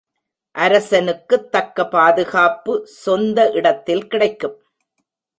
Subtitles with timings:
[0.55, 4.61] அரசனுக்குத் தக்க பாதுகாப்பு, சொந்த இடத்தில் கிடைக்கும்.